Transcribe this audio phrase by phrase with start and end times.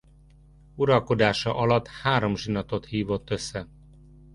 [0.75, 3.67] Uralkodása alatt három zsinatot hívott össze.